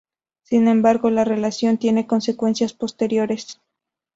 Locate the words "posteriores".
2.73-3.59